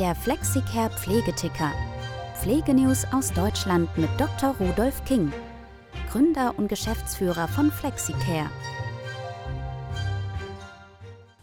Der 0.00 0.16
Flexicare 0.16 0.90
Pflegeticker. 0.90 1.70
Pflegenews 2.42 3.04
aus 3.12 3.32
Deutschland 3.32 3.96
mit 3.96 4.10
Dr. 4.18 4.56
Rudolf 4.58 5.04
King, 5.04 5.32
Gründer 6.10 6.52
und 6.56 6.66
Geschäftsführer 6.66 7.46
von 7.46 7.70
Flexicare. 7.70 8.50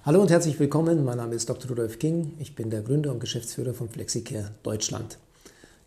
Hallo 0.04 0.20
und 0.20 0.32
herzlich 0.32 0.60
willkommen. 0.60 1.06
Mein 1.06 1.16
Name 1.16 1.36
ist 1.36 1.50
Dr. 1.50 1.70
Rudolf 1.70 1.98
King. 1.98 2.34
Ich 2.40 2.54
bin 2.54 2.70
der 2.70 2.82
Gründer 2.82 3.14
und 3.14 3.22
Geschäftsführer 3.22 3.74
von 3.74 3.88
Flexicare 3.88 4.52
Deutschland. 4.64 5.18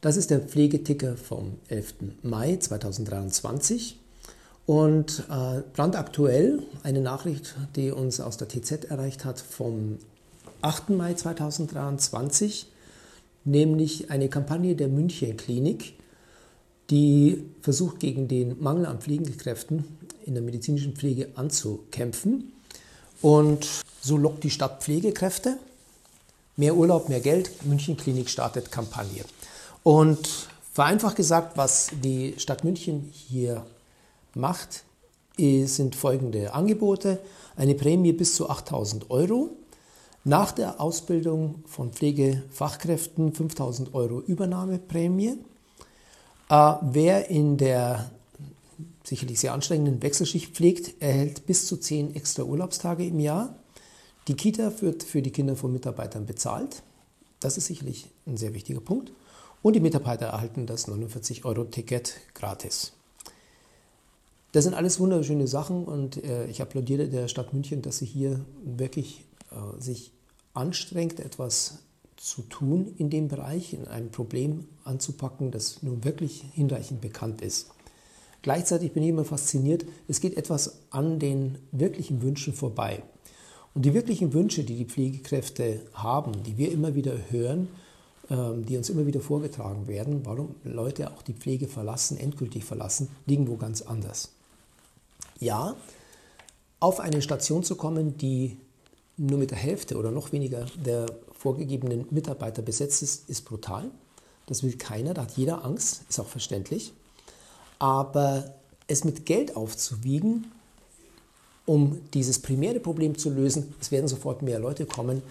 Das 0.00 0.16
ist 0.16 0.30
der 0.30 0.40
Pflegeticker 0.40 1.18
vom 1.18 1.58
11. 1.68 1.96
Mai 2.22 2.56
2023. 2.56 4.00
Und 4.64 5.24
äh, 5.28 5.60
brandaktuell 5.74 6.62
eine 6.82 7.02
Nachricht, 7.02 7.56
die 7.76 7.90
uns 7.90 8.20
aus 8.20 8.38
der 8.38 8.48
TZ 8.48 8.86
erreicht 8.86 9.26
hat 9.26 9.38
vom 9.38 9.98
8. 10.64 10.90
Mai 10.90 11.12
2023, 11.12 12.66
nämlich 13.44 14.10
eine 14.10 14.30
Kampagne 14.30 14.74
der 14.74 14.88
München 14.88 15.36
Klinik, 15.36 15.94
die 16.88 17.44
versucht, 17.60 18.00
gegen 18.00 18.28
den 18.28 18.62
Mangel 18.62 18.86
an 18.86 18.98
Pflegekräften 18.98 19.84
in 20.24 20.32
der 20.32 20.42
medizinischen 20.42 20.94
Pflege 20.94 21.28
anzukämpfen. 21.34 22.52
Und 23.20 23.68
so 24.00 24.16
lockt 24.16 24.42
die 24.42 24.50
Stadt 24.50 24.82
Pflegekräfte. 24.82 25.58
Mehr 26.56 26.74
Urlaub, 26.76 27.10
mehr 27.10 27.20
Geld. 27.20 27.50
München 27.66 27.98
Klinik 27.98 28.30
startet 28.30 28.72
Kampagne. 28.72 29.24
Und 29.82 30.48
vereinfacht 30.72 31.16
gesagt, 31.16 31.58
was 31.58 31.90
die 32.02 32.34
Stadt 32.38 32.64
München 32.64 33.10
hier 33.12 33.66
macht, 34.34 34.84
sind 35.36 35.94
folgende 35.94 36.54
Angebote. 36.54 37.18
Eine 37.56 37.74
Prämie 37.74 38.12
bis 38.12 38.34
zu 38.34 38.48
8000 38.48 39.10
Euro. 39.10 39.50
Nach 40.26 40.52
der 40.52 40.80
Ausbildung 40.80 41.62
von 41.66 41.92
Pflegefachkräften 41.92 43.34
5000 43.34 43.92
Euro 43.92 44.22
Übernahmeprämie. 44.22 45.38
Äh, 46.48 46.74
wer 46.80 47.28
in 47.28 47.58
der 47.58 48.10
sicherlich 49.04 49.38
sehr 49.38 49.52
anstrengenden 49.52 50.02
Wechselschicht 50.02 50.56
pflegt, 50.56 51.02
erhält 51.02 51.44
bis 51.44 51.66
zu 51.66 51.76
10 51.76 52.14
extra 52.16 52.42
Urlaubstage 52.42 53.04
im 53.06 53.20
Jahr. 53.20 53.54
Die 54.26 54.34
Kita 54.34 54.72
wird 54.80 55.02
für 55.02 55.20
die 55.20 55.30
Kinder 55.30 55.56
von 55.56 55.70
Mitarbeitern 55.72 56.24
bezahlt. 56.24 56.82
Das 57.40 57.58
ist 57.58 57.66
sicherlich 57.66 58.10
ein 58.26 58.38
sehr 58.38 58.54
wichtiger 58.54 58.80
Punkt. 58.80 59.12
Und 59.60 59.76
die 59.76 59.80
Mitarbeiter 59.80 60.26
erhalten 60.26 60.64
das 60.64 60.88
49-Euro-Ticket 60.88 62.14
gratis. 62.32 62.94
Das 64.52 64.64
sind 64.64 64.72
alles 64.72 64.98
wunderschöne 65.00 65.48
Sachen 65.48 65.84
und 65.84 66.24
äh, 66.24 66.46
ich 66.46 66.62
applaudiere 66.62 67.08
der 67.08 67.28
Stadt 67.28 67.52
München, 67.52 67.82
dass 67.82 67.98
sie 67.98 68.06
hier 68.06 68.40
wirklich 68.64 69.24
sich 69.78 70.12
anstrengt, 70.52 71.20
etwas 71.20 71.80
zu 72.16 72.42
tun 72.42 72.94
in 72.96 73.10
dem 73.10 73.28
Bereich, 73.28 73.74
in 73.74 73.86
ein 73.86 74.10
Problem 74.10 74.66
anzupacken, 74.84 75.50
das 75.50 75.82
nun 75.82 76.04
wirklich 76.04 76.44
hinreichend 76.54 77.00
bekannt 77.00 77.42
ist. 77.42 77.68
Gleichzeitig 78.42 78.92
bin 78.92 79.02
ich 79.02 79.08
immer 79.08 79.24
fasziniert, 79.24 79.84
es 80.06 80.20
geht 80.20 80.36
etwas 80.36 80.78
an 80.90 81.18
den 81.18 81.58
wirklichen 81.72 82.22
Wünschen 82.22 82.52
vorbei. 82.54 83.02
Und 83.74 83.84
die 83.84 83.94
wirklichen 83.94 84.32
Wünsche, 84.32 84.64
die 84.64 84.76
die 84.76 84.84
Pflegekräfte 84.84 85.80
haben, 85.94 86.42
die 86.44 86.56
wir 86.56 86.70
immer 86.70 86.94
wieder 86.94 87.14
hören, 87.30 87.68
ähm, 88.30 88.64
die 88.64 88.76
uns 88.76 88.88
immer 88.88 89.06
wieder 89.06 89.20
vorgetragen 89.20 89.86
werden, 89.86 90.20
warum 90.24 90.54
Leute 90.62 91.10
auch 91.10 91.22
die 91.22 91.34
Pflege 91.34 91.68
verlassen, 91.68 92.16
endgültig 92.16 92.64
verlassen, 92.64 93.08
liegen 93.26 93.48
wo 93.48 93.56
ganz 93.56 93.82
anders. 93.82 94.32
Ja, 95.40 95.74
auf 96.80 97.00
eine 97.00 97.20
Station 97.20 97.64
zu 97.64 97.76
kommen, 97.76 98.16
die 98.16 98.58
nur 99.16 99.38
mit 99.38 99.50
der 99.50 99.58
Hälfte 99.58 99.96
oder 99.96 100.10
noch 100.10 100.32
weniger 100.32 100.66
der 100.84 101.06
vorgegebenen 101.32 102.06
Mitarbeiter 102.10 102.62
besetzt 102.62 103.02
ist, 103.02 103.28
ist 103.28 103.44
brutal. 103.44 103.90
Das 104.46 104.62
will 104.62 104.76
keiner, 104.76 105.14
da 105.14 105.22
hat 105.22 105.36
jeder 105.36 105.64
Angst, 105.64 106.02
ist 106.08 106.18
auch 106.18 106.26
verständlich. 106.26 106.92
Aber 107.78 108.54
es 108.86 109.04
mit 109.04 109.26
Geld 109.26 109.56
aufzuwiegen, 109.56 110.50
um 111.66 112.00
dieses 112.12 112.40
primäre 112.40 112.80
Problem 112.80 113.16
zu 113.16 113.30
lösen, 113.30 113.74
es 113.80 113.90
werden 113.90 114.08
sofort 114.08 114.42
mehr 114.42 114.58
Leute 114.58 114.84
kommen, 114.84 115.22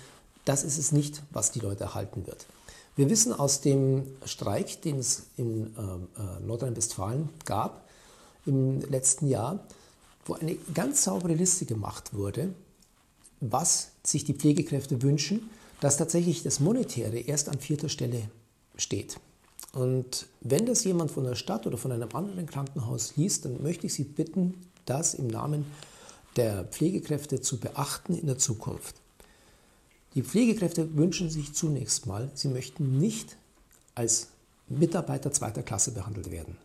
das 0.45 0.63
ist 0.63 0.77
es 0.77 0.91
nicht, 0.91 1.21
was 1.31 1.51
die 1.51 1.59
Leute 1.59 1.83
erhalten 1.83 2.25
wird. 2.25 2.45
Wir 2.95 3.09
wissen 3.09 3.33
aus 3.33 3.61
dem 3.61 4.03
Streik, 4.25 4.81
den 4.81 4.99
es 4.99 5.23
in 5.37 5.75
äh, 5.75 6.21
äh 6.21 6.45
Nordrhein-Westfalen 6.45 7.29
gab 7.45 7.87
im 8.45 8.81
letzten 8.81 9.27
Jahr, 9.27 9.59
wo 10.25 10.33
eine 10.33 10.55
ganz 10.73 11.03
saubere 11.03 11.33
Liste 11.33 11.65
gemacht 11.65 12.13
wurde, 12.13 12.53
was 13.51 13.91
sich 14.03 14.23
die 14.23 14.33
Pflegekräfte 14.33 15.01
wünschen, 15.01 15.49
dass 15.81 15.97
tatsächlich 15.97 16.43
das 16.43 16.59
Monetäre 16.59 17.19
erst 17.19 17.49
an 17.49 17.59
vierter 17.59 17.89
Stelle 17.89 18.29
steht. 18.77 19.19
Und 19.73 20.27
wenn 20.41 20.65
das 20.65 20.83
jemand 20.83 21.11
von 21.11 21.23
der 21.23 21.35
Stadt 21.35 21.65
oder 21.67 21.77
von 21.77 21.91
einem 21.91 22.09
anderen 22.13 22.45
Krankenhaus 22.45 23.15
liest, 23.17 23.45
dann 23.45 23.61
möchte 23.61 23.87
ich 23.87 23.93
Sie 23.93 24.03
bitten, 24.03 24.53
das 24.85 25.13
im 25.13 25.27
Namen 25.27 25.65
der 26.35 26.63
Pflegekräfte 26.65 27.41
zu 27.41 27.59
beachten 27.59 28.15
in 28.15 28.27
der 28.27 28.37
Zukunft. 28.37 28.95
Die 30.15 30.23
Pflegekräfte 30.23 30.95
wünschen 30.95 31.29
sich 31.29 31.53
zunächst 31.53 32.05
mal, 32.05 32.29
sie 32.33 32.47
möchten 32.47 32.99
nicht 32.99 33.35
als 33.95 34.27
Mitarbeiter 34.67 35.31
zweiter 35.31 35.63
Klasse 35.63 35.91
behandelt 35.91 36.31
werden. 36.31 36.57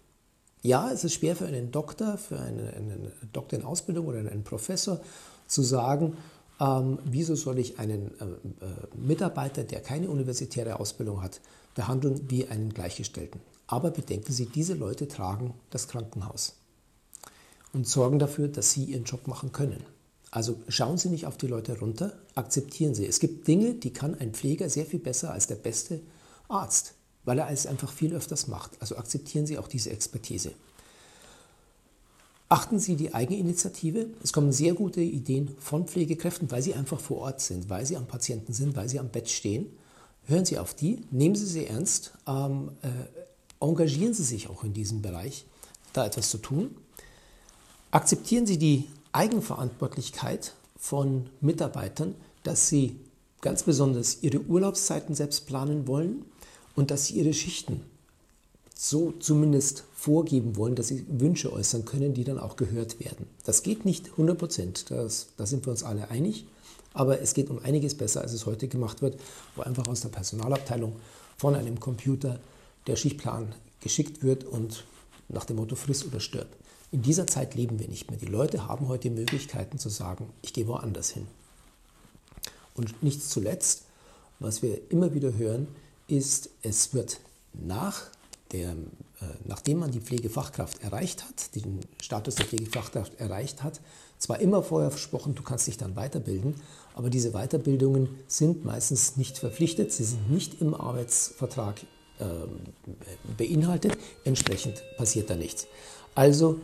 Ja, 0.62 0.90
es 0.90 1.04
ist 1.04 1.14
schwer 1.14 1.36
für 1.36 1.46
einen 1.46 1.70
Doktor, 1.70 2.18
für 2.18 2.38
einen, 2.38 2.68
einen 2.68 3.12
Doktor 3.32 3.58
in 3.58 3.64
Ausbildung 3.64 4.06
oder 4.06 4.18
einen 4.18 4.44
Professor 4.44 5.00
zu 5.46 5.62
sagen, 5.62 6.16
ähm, 6.60 6.98
wieso 7.04 7.34
soll 7.34 7.58
ich 7.58 7.78
einen 7.78 8.10
äh, 8.20 8.24
äh, 8.24 8.96
Mitarbeiter, 8.96 9.64
der 9.64 9.80
keine 9.80 10.08
universitäre 10.08 10.80
Ausbildung 10.80 11.22
hat, 11.22 11.40
behandeln 11.74 12.28
wie 12.28 12.46
einen 12.46 12.74
Gleichgestellten. 12.74 13.40
Aber 13.66 13.90
bedenken 13.90 14.32
Sie, 14.32 14.46
diese 14.46 14.74
Leute 14.74 15.08
tragen 15.08 15.54
das 15.70 15.88
Krankenhaus 15.88 16.56
und 17.72 17.86
sorgen 17.86 18.18
dafür, 18.18 18.48
dass 18.48 18.72
sie 18.72 18.84
ihren 18.84 19.04
Job 19.04 19.26
machen 19.26 19.52
können. 19.52 19.84
Also 20.30 20.56
schauen 20.68 20.98
Sie 20.98 21.10
nicht 21.10 21.26
auf 21.26 21.36
die 21.36 21.46
Leute 21.46 21.78
runter, 21.78 22.12
akzeptieren 22.34 22.94
Sie. 22.94 23.06
Es 23.06 23.20
gibt 23.20 23.46
Dinge, 23.46 23.74
die 23.74 23.92
kann 23.92 24.14
ein 24.14 24.32
Pfleger 24.32 24.68
sehr 24.68 24.86
viel 24.86 25.00
besser 25.00 25.32
als 25.32 25.46
der 25.46 25.56
beste 25.56 26.00
Arzt 26.48 26.94
weil 27.28 27.40
er 27.40 27.50
es 27.50 27.66
einfach 27.66 27.92
viel 27.92 28.14
öfters 28.14 28.46
macht. 28.46 28.70
Also 28.80 28.96
akzeptieren 28.96 29.46
Sie 29.46 29.58
auch 29.58 29.68
diese 29.68 29.90
Expertise. 29.90 30.52
Achten 32.50 32.78
Sie 32.78 32.96
die 32.96 33.12
Eigeninitiative. 33.14 34.06
Es 34.22 34.32
kommen 34.32 34.52
sehr 34.52 34.72
gute 34.72 35.02
Ideen 35.02 35.54
von 35.58 35.86
Pflegekräften, 35.86 36.50
weil 36.50 36.62
sie 36.62 36.74
einfach 36.74 36.98
vor 36.98 37.18
Ort 37.18 37.42
sind, 37.42 37.68
weil 37.68 37.84
sie 37.84 37.96
am 37.96 38.06
Patienten 38.06 38.54
sind, 38.54 38.74
weil 38.74 38.88
sie 38.88 38.98
am 38.98 39.10
Bett 39.10 39.28
stehen. 39.28 39.66
Hören 40.24 40.44
Sie 40.44 40.58
auf 40.58 40.74
die, 40.74 41.00
nehmen 41.10 41.34
Sie 41.34 41.46
sie 41.46 41.66
ernst, 41.66 42.12
ähm, 42.26 42.72
äh, 42.82 43.64
engagieren 43.64 44.12
Sie 44.12 44.24
sich 44.24 44.48
auch 44.48 44.62
in 44.62 44.74
diesem 44.74 45.00
Bereich, 45.00 45.46
da 45.94 46.04
etwas 46.04 46.30
zu 46.30 46.38
tun. 46.38 46.74
Akzeptieren 47.90 48.46
Sie 48.46 48.58
die 48.58 48.84
Eigenverantwortlichkeit 49.12 50.52
von 50.78 51.28
Mitarbeitern, 51.40 52.14
dass 52.42 52.68
sie 52.68 52.96
ganz 53.40 53.62
besonders 53.62 54.22
ihre 54.22 54.40
Urlaubszeiten 54.40 55.14
selbst 55.14 55.46
planen 55.46 55.86
wollen 55.86 56.24
und 56.76 56.90
dass 56.90 57.06
sie 57.06 57.14
ihre 57.14 57.32
Schichten 57.34 57.82
so 58.80 59.10
zumindest 59.18 59.82
vorgeben 59.92 60.54
wollen, 60.54 60.76
dass 60.76 60.86
sie 60.86 61.04
Wünsche 61.08 61.52
äußern 61.52 61.84
können, 61.84 62.14
die 62.14 62.22
dann 62.22 62.38
auch 62.38 62.54
gehört 62.54 63.00
werden. 63.00 63.26
Das 63.44 63.64
geht 63.64 63.84
nicht 63.84 64.12
100 64.12 64.38
Prozent, 64.38 64.90
da 64.92 65.08
sind 65.08 65.66
wir 65.66 65.72
uns 65.72 65.82
alle 65.82 66.10
einig, 66.12 66.46
aber 66.94 67.20
es 67.20 67.34
geht 67.34 67.50
um 67.50 67.58
einiges 67.58 67.96
besser, 67.96 68.20
als 68.20 68.32
es 68.32 68.46
heute 68.46 68.68
gemacht 68.68 69.02
wird, 69.02 69.18
wo 69.56 69.62
einfach 69.62 69.88
aus 69.88 70.02
der 70.02 70.10
Personalabteilung 70.10 70.94
von 71.36 71.56
einem 71.56 71.80
Computer 71.80 72.38
der 72.86 72.94
Schichtplan 72.94 73.52
geschickt 73.80 74.22
wird 74.22 74.44
und 74.44 74.84
nach 75.28 75.44
dem 75.44 75.56
Motto 75.56 75.74
friss 75.74 76.06
oder 76.06 76.20
stirb. 76.20 76.46
In 76.92 77.02
dieser 77.02 77.26
Zeit 77.26 77.56
leben 77.56 77.80
wir 77.80 77.88
nicht 77.88 78.12
mehr. 78.12 78.20
Die 78.20 78.26
Leute 78.26 78.68
haben 78.68 78.86
heute 78.86 79.10
Möglichkeiten 79.10 79.80
zu 79.80 79.88
sagen, 79.88 80.30
ich 80.40 80.52
gehe 80.52 80.68
woanders 80.68 81.10
hin. 81.10 81.26
Und 82.74 83.02
nicht 83.02 83.28
zuletzt, 83.28 83.82
was 84.38 84.62
wir 84.62 84.78
immer 84.92 85.14
wieder 85.14 85.36
hören, 85.36 85.66
ist, 86.06 86.50
es 86.62 86.94
wird 86.94 87.18
nach 87.54 88.12
der, 88.52 88.70
äh, 88.70 88.74
nachdem 89.44 89.78
man 89.78 89.90
die 89.90 90.00
Pflegefachkraft 90.00 90.82
erreicht 90.82 91.24
hat, 91.24 91.54
den 91.54 91.80
Status 92.00 92.36
der 92.36 92.46
Pflegefachkraft 92.46 93.20
erreicht 93.20 93.62
hat, 93.62 93.80
zwar 94.18 94.40
immer 94.40 94.62
vorher 94.62 94.90
versprochen, 94.90 95.34
du 95.34 95.42
kannst 95.42 95.66
dich 95.66 95.76
dann 95.76 95.96
weiterbilden, 95.96 96.54
aber 96.94 97.10
diese 97.10 97.32
Weiterbildungen 97.32 98.08
sind 98.26 98.64
meistens 98.64 99.16
nicht 99.16 99.38
verpflichtet, 99.38 99.92
sie 99.92 100.04
sind 100.04 100.30
nicht 100.30 100.60
im 100.60 100.74
Arbeitsvertrag 100.74 101.82
äh, 102.18 102.24
beinhaltet, 103.36 103.96
entsprechend 104.24 104.82
passiert 104.96 105.30
da 105.30 105.36
nichts. 105.36 105.66
Also 106.14 106.60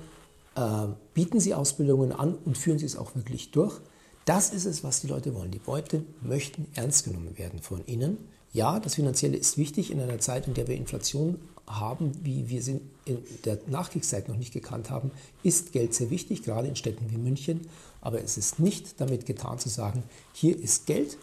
äh, 0.57 0.89
bieten 1.13 1.39
Sie 1.39 1.55
Ausbildungen 1.55 2.13
an 2.13 2.35
und 2.45 2.59
führen 2.59 2.79
Sie 2.79 2.87
es 2.87 2.97
auch 2.97 3.15
wirklich 3.15 3.51
durch. 3.51 3.79
Das 4.25 4.51
ist 4.51 4.65
es, 4.65 4.83
was 4.83 5.01
die 5.01 5.07
Leute 5.07 5.35
wollen. 5.35 5.51
Die 5.51 5.61
Leute 5.67 6.03
möchten 6.23 6.67
ernst 6.75 7.05
genommen 7.05 7.37
werden 7.39 7.61
von 7.61 7.87
Ihnen 7.87 8.19
ja, 8.55 8.79
das 8.79 8.95
Finanzielle 8.95 9.37
ist 9.37 9.59
wichtig 9.59 9.91
in 9.91 10.01
einer 10.01 10.21
Zeit, 10.21 10.47
in 10.47 10.55
der 10.55 10.69
wir 10.69 10.77
Inflation 10.77 11.39
haben, 11.67 12.13
wie 12.23 12.49
wir 12.49 12.63
sie 12.63 12.81
in 13.05 13.19
der 13.45 13.59
Nachkriegszeit 13.67 14.29
noch 14.29 14.37
nicht 14.37 14.53
gekannt 14.53 14.91
haben, 14.91 15.11
ist 15.43 15.73
Geld 15.73 15.95
sehr 15.95 16.11
wichtig, 16.11 16.43
gerade 16.43 16.69
in 16.69 16.77
Städten 16.77 17.11
wie 17.11 17.17
München. 17.17 17.69
Aber 18.01 18.23
es 18.23 18.37
ist 18.37 18.59
nicht 18.59 19.01
damit 19.01 19.27
getan 19.27 19.59
zu 19.59 19.69
sagen, 19.69 20.03
hier 20.33 20.59
ist 20.59 20.87
Geld, 20.87 21.17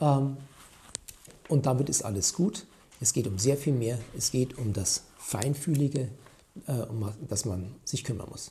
ähm, 0.00 0.36
und 1.48 1.66
damit 1.66 1.88
ist 1.88 2.02
alles 2.02 2.32
gut. 2.32 2.66
Es 3.00 3.12
geht 3.12 3.26
um 3.26 3.38
sehr 3.38 3.56
viel 3.56 3.72
mehr. 3.72 3.98
Es 4.16 4.30
geht 4.30 4.58
um 4.58 4.72
das 4.72 5.04
Feinfühlige, 5.18 6.08
äh, 6.66 6.72
um 6.72 7.12
das 7.28 7.44
man 7.44 7.74
sich 7.84 8.04
kümmern 8.04 8.28
muss. 8.30 8.50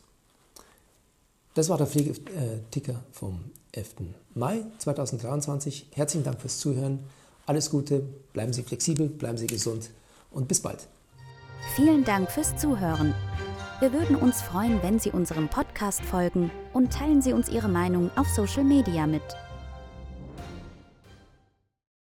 Das 1.54 1.70
war 1.70 1.78
der 1.78 1.88
Pflegeticker 1.88 3.04
vom 3.12 3.40
11. 3.72 3.96
Mai 4.34 4.64
2023. 4.80 5.88
Herzlichen 5.94 6.24
Dank 6.24 6.42
fürs 6.42 6.60
Zuhören. 6.60 7.00
Alles 7.46 7.70
Gute, 7.70 8.02
bleiben 8.34 8.54
Sie 8.54 8.64
flexibel, 8.64 9.08
bleiben 9.08 9.38
Sie 9.38 9.48
gesund 9.48 9.90
und 10.32 10.48
bis 10.48 10.60
bald. 10.60 10.88
Vielen 11.76 12.04
Dank 12.04 12.32
fürs 12.32 12.56
Zuhören. 12.56 13.14
Wir 13.80 13.92
würden 13.92 14.16
uns 14.16 14.42
freuen, 14.42 14.82
wenn 14.82 15.00
Sie 15.00 15.12
unserem 15.12 15.50
Podcast 15.50 16.02
folgen 16.02 16.50
und 16.74 16.94
teilen 16.94 17.22
Sie 17.22 17.34
uns 17.34 17.50
Ihre 17.50 17.68
Meinung 17.68 18.10
auf 18.16 18.28
Social 18.28 18.64
Media 18.64 19.06
mit. 19.06 19.24